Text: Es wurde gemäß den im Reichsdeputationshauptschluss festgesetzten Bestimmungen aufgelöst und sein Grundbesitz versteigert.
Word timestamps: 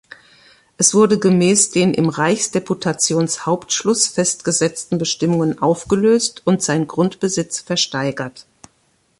Es 0.79 0.95
wurde 0.95 1.19
gemäß 1.19 1.69
den 1.69 1.93
im 1.93 2.09
Reichsdeputationshauptschluss 2.09 4.07
festgesetzten 4.07 4.97
Bestimmungen 4.97 5.59
aufgelöst 5.61 6.41
und 6.43 6.63
sein 6.63 6.87
Grundbesitz 6.87 7.59
versteigert. 7.59 8.47